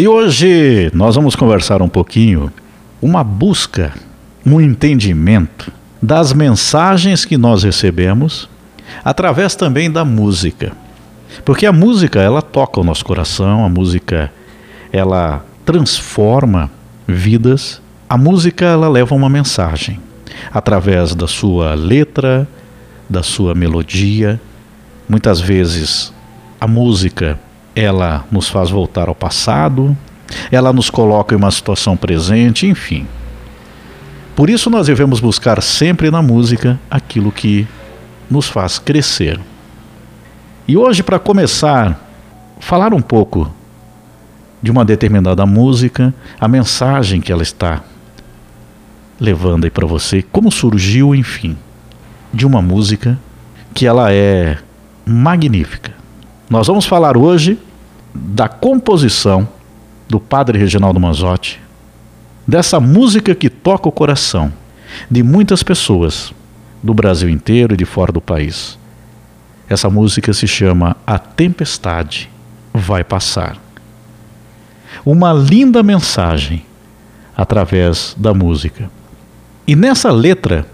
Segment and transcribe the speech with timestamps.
[0.00, 2.50] E hoje nós vamos conversar um pouquinho,
[3.02, 3.92] uma busca,
[4.46, 5.70] um entendimento
[6.00, 8.48] das mensagens que nós recebemos
[9.04, 10.72] através também da música.
[11.44, 14.32] Porque a música, ela toca o nosso coração, a música
[14.90, 16.70] ela transforma
[17.06, 17.82] vidas.
[18.08, 20.00] A música ela leva uma mensagem
[20.50, 22.48] através da sua letra,
[23.06, 24.40] da sua melodia.
[25.06, 26.10] Muitas vezes
[26.58, 27.38] a música
[27.74, 29.96] ela nos faz voltar ao passado,
[30.50, 33.06] ela nos coloca em uma situação presente, enfim.
[34.34, 37.66] Por isso nós devemos buscar sempre na música aquilo que
[38.30, 39.38] nos faz crescer.
[40.66, 42.00] E hoje, para começar,
[42.60, 43.52] falar um pouco
[44.62, 47.82] de uma determinada música, a mensagem que ela está
[49.18, 51.56] levando aí para você, como surgiu, enfim,
[52.32, 53.18] de uma música
[53.74, 54.58] que ela é
[55.04, 55.99] magnífica.
[56.50, 57.56] Nós vamos falar hoje
[58.12, 59.48] da composição
[60.08, 61.60] do padre Reginaldo Manzotti,
[62.44, 64.52] dessa música que toca o coração
[65.08, 66.32] de muitas pessoas
[66.82, 68.76] do Brasil inteiro e de fora do país.
[69.68, 72.28] Essa música se chama A Tempestade
[72.74, 73.56] Vai Passar.
[75.06, 76.66] Uma linda mensagem
[77.36, 78.90] através da música.
[79.68, 80.66] E nessa letra,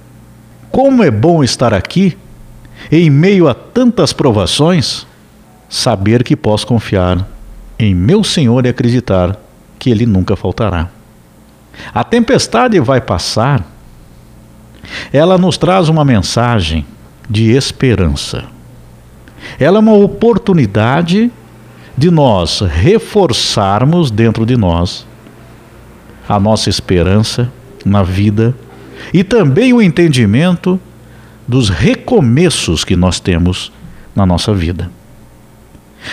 [0.70, 2.16] como é bom estar aqui,
[2.90, 5.06] em meio a tantas provações,
[5.68, 7.26] saber que posso confiar
[7.78, 9.36] em meu Senhor e acreditar
[9.78, 10.88] que Ele nunca faltará.
[11.92, 13.64] A tempestade vai passar,
[15.12, 16.86] ela nos traz uma mensagem
[17.28, 18.44] de esperança.
[19.58, 21.30] Ela é uma oportunidade
[21.96, 25.06] de nós reforçarmos dentro de nós
[26.28, 27.50] a nossa esperança
[27.84, 28.54] na vida
[29.12, 30.80] e também o entendimento
[31.46, 33.72] dos recomeços que nós temos
[34.14, 34.90] na nossa vida.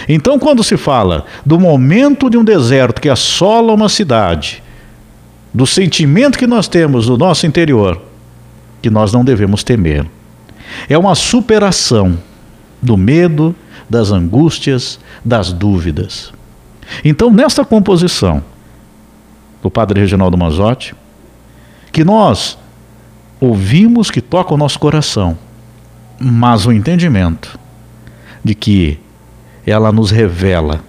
[0.07, 4.63] Então, quando se fala do momento de um deserto que assola uma cidade,
[5.53, 8.01] do sentimento que nós temos no nosso interior,
[8.81, 10.05] que nós não devemos temer,
[10.89, 12.17] é uma superação
[12.81, 13.55] do medo,
[13.89, 16.33] das angústias, das dúvidas.
[17.05, 18.43] Então, nesta composição
[19.61, 20.95] do Padre Reginaldo Mazotti,
[21.91, 22.57] que nós
[23.39, 25.37] ouvimos que toca o nosso coração,
[26.19, 27.57] mas o entendimento
[28.43, 28.99] de que
[29.65, 30.83] ela nos revela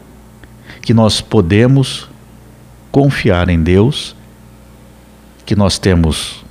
[0.82, 2.08] que nós podemos
[2.90, 4.14] confiar em Deus,
[5.46, 6.44] que nós temos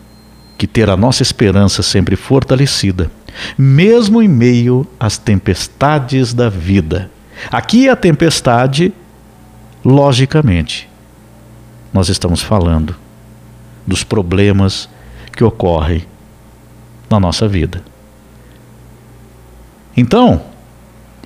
[0.57, 3.11] que ter a nossa esperança sempre fortalecida,
[3.57, 7.11] mesmo em meio às tempestades da vida.
[7.51, 8.93] Aqui a tempestade,
[9.83, 10.89] logicamente,
[11.91, 12.95] nós estamos falando
[13.85, 14.89] dos problemas
[15.35, 16.05] que ocorrem
[17.09, 17.83] na nossa vida.
[19.95, 20.52] Então,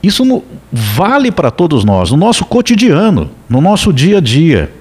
[0.02, 4.72] isso no, vale para todos nós, no nosso cotidiano, no nosso dia a dia,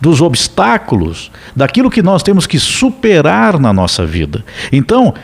[0.00, 4.44] dos obstáculos, daquilo que nós temos que superar na nossa vida.
[4.72, 5.14] Então,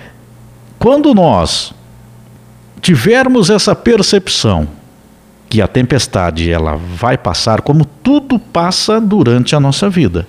[0.79, 1.73] quando nós
[2.81, 4.69] tivermos essa percepção
[5.49, 10.27] que a tempestade ela vai passar como tudo passa durante a nossa vida,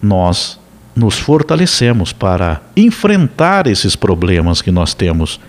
[0.00, 0.58] nós
[0.94, 5.40] nos fortalecemos para enfrentar esses problemas que nós temos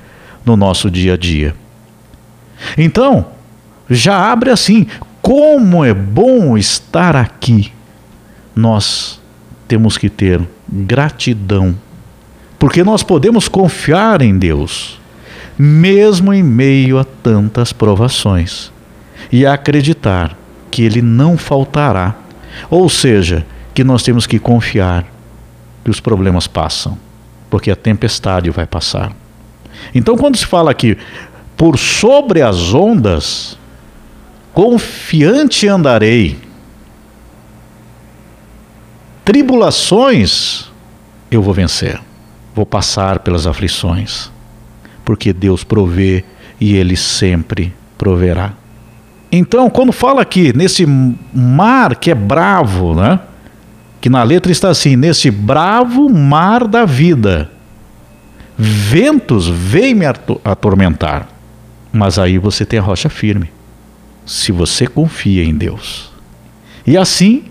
[0.45, 1.55] no nosso dia a dia.
[2.77, 3.27] Então,
[3.89, 4.87] já abre assim:
[5.21, 7.71] como é bom estar aqui.
[8.55, 9.21] Nós
[9.67, 11.75] temos que ter gratidão,
[12.57, 14.99] porque nós podemos confiar em Deus,
[15.57, 18.71] mesmo em meio a tantas provações,
[19.31, 20.35] e acreditar
[20.71, 22.15] que Ele não faltará.
[22.69, 25.05] Ou seja, que nós temos que confiar
[25.83, 26.97] que os problemas passam,
[27.49, 29.11] porque a tempestade vai passar.
[29.93, 30.97] Então, quando se fala aqui,
[31.59, 33.57] por sobre as ondas,
[34.53, 36.39] confiante andarei.
[39.25, 40.71] Tribulações
[41.29, 41.99] eu vou vencer,
[42.55, 44.31] vou passar pelas aflições,
[45.03, 46.23] porque Deus provê
[46.61, 48.53] e Ele sempre proverá.
[49.29, 53.19] Então, quando fala aqui nesse mar que é bravo, né?
[53.99, 57.51] Que na letra está assim: nesse bravo mar da vida,
[58.57, 60.05] ventos vêm me
[60.45, 61.38] atormentar
[61.91, 63.51] mas aí você tem a rocha firme.
[64.25, 66.11] Se você confia em Deus.
[66.85, 67.45] E assim,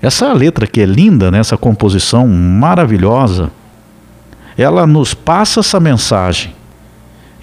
[0.00, 3.50] essa letra que é linda, né, essa composição maravilhosa,
[4.56, 6.52] ela nos passa essa mensagem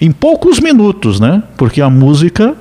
[0.00, 1.42] em poucos minutos, né?
[1.56, 2.56] Porque a música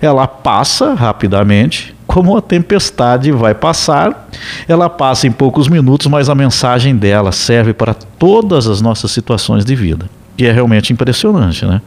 [0.00, 4.28] ela passa rapidamente, como a tempestade vai passar,
[4.68, 9.64] ela passa em poucos minutos, mas a mensagem dela serve para todas as nossas situações
[9.64, 10.08] de vida.
[10.36, 11.82] E é realmente impressionante, né?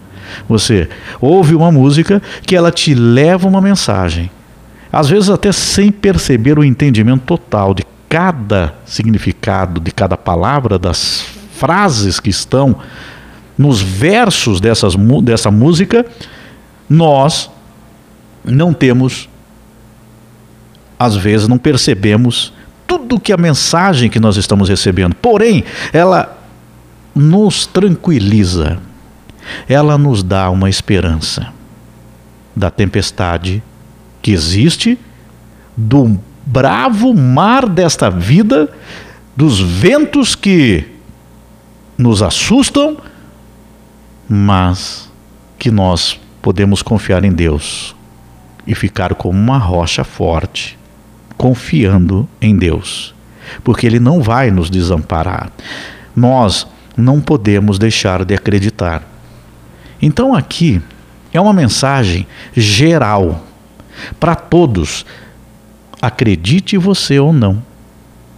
[0.47, 0.89] Você
[1.19, 4.29] ouve uma música que ela te leva uma mensagem.
[4.91, 11.25] às vezes até sem perceber o entendimento total de cada significado, de cada palavra, das
[11.53, 12.75] frases que estão
[13.57, 16.05] nos versos dessas, dessa música,
[16.89, 17.49] nós
[18.43, 19.29] não temos,
[20.99, 22.51] às vezes, não percebemos
[22.85, 25.15] tudo que a mensagem que nós estamos recebendo.
[25.15, 25.63] Porém,
[25.93, 26.37] ela
[27.15, 28.79] nos tranquiliza,
[29.67, 31.51] ela nos dá uma esperança
[32.55, 33.63] da tempestade
[34.21, 34.97] que existe,
[35.75, 38.69] do bravo mar desta vida,
[39.35, 40.85] dos ventos que
[41.97, 42.97] nos assustam,
[44.27, 45.09] mas
[45.57, 47.95] que nós podemos confiar em Deus
[48.65, 50.77] e ficar como uma rocha forte,
[51.37, 53.13] confiando em Deus,
[53.63, 55.51] porque Ele não vai nos desamparar.
[56.15, 59.03] Nós não podemos deixar de acreditar.
[60.01, 60.81] Então, aqui
[61.33, 63.45] é uma mensagem geral
[64.19, 65.05] para todos.
[66.01, 67.63] Acredite você ou não.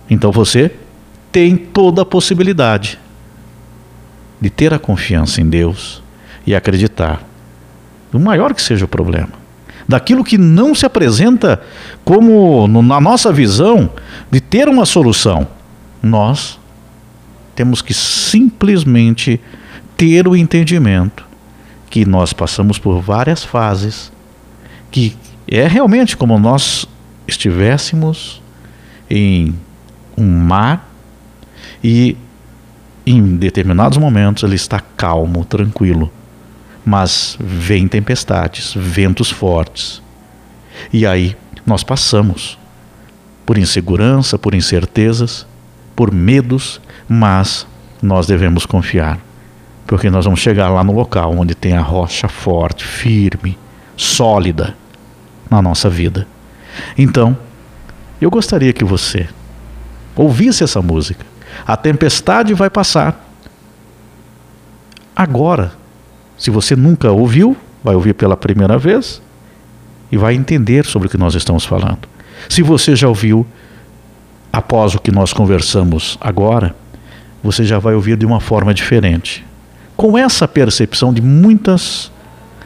[0.09, 0.71] Então você
[1.31, 2.99] tem toda a possibilidade
[4.39, 6.03] de ter a confiança em Deus
[6.45, 7.23] e acreditar,
[8.11, 9.31] o maior que seja o problema,
[9.87, 11.61] daquilo que não se apresenta
[12.03, 13.89] como na nossa visão
[14.29, 15.47] de ter uma solução.
[16.01, 16.59] Nós
[17.55, 19.39] temos que simplesmente
[19.95, 21.25] ter o entendimento
[21.93, 24.11] que nós passamos por várias fases,
[24.89, 25.15] que
[25.47, 26.87] é realmente como nós
[27.27, 28.41] estivéssemos
[29.07, 29.53] em
[30.17, 30.89] um mar
[31.83, 32.17] e
[33.05, 36.11] em determinados momentos ele está calmo, tranquilo,
[36.83, 40.01] mas vem tempestades, ventos fortes.
[40.91, 42.57] E aí nós passamos
[43.45, 45.45] por insegurança, por incertezas,
[45.95, 47.67] por medos, mas
[48.01, 49.19] nós devemos confiar,
[49.85, 53.57] porque nós vamos chegar lá no local onde tem a rocha forte, firme,
[53.95, 54.75] sólida
[55.49, 56.27] na nossa vida.
[56.97, 57.37] Então,
[58.19, 59.27] eu gostaria que você
[60.15, 61.25] ouvisse essa música.
[61.65, 63.29] A tempestade vai passar.
[65.15, 65.73] Agora,
[66.37, 69.21] se você nunca ouviu, vai ouvir pela primeira vez
[70.11, 72.07] e vai entender sobre o que nós estamos falando.
[72.49, 73.45] Se você já ouviu,
[74.51, 76.75] após o que nós conversamos agora,
[77.43, 79.45] você já vai ouvir de uma forma diferente.
[80.03, 82.11] Com essa percepção de muitas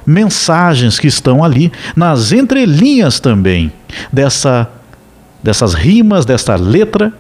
[0.04, 3.72] mensagens que estão ali, nas entrelinhas também,
[4.12, 4.68] dessa,
[5.44, 7.13] dessas rimas, dessa letra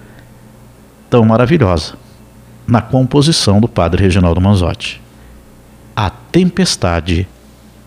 [1.07, 1.93] tão maravilhosa,
[2.65, 4.99] na composição do padre Reginaldo Manzotti.
[5.95, 7.27] A tempestade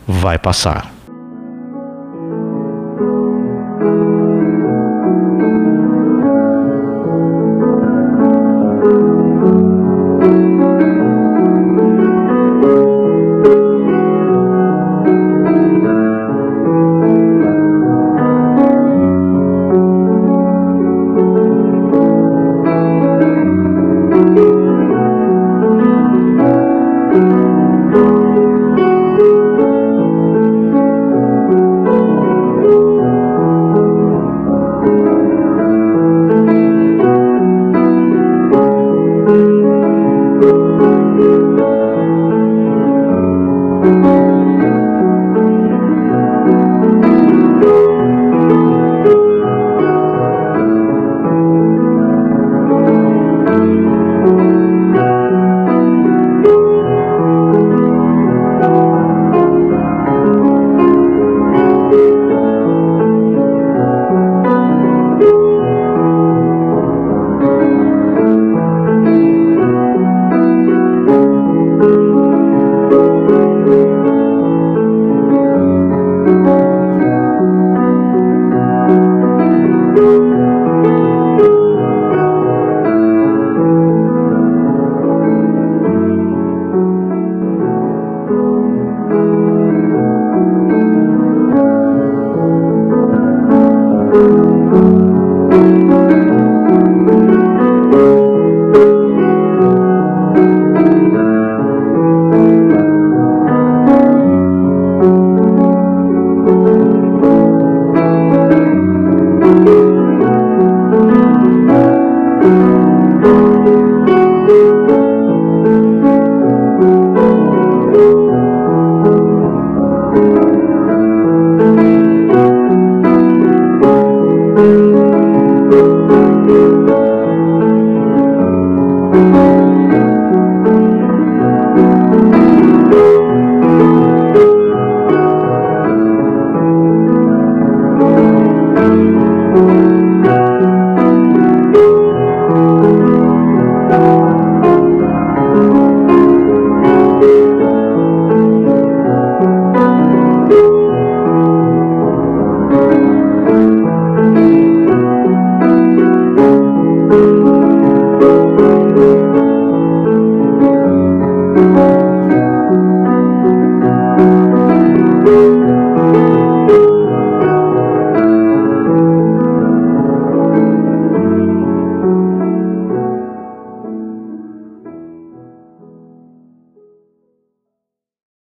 [0.06, 0.88] vai passar.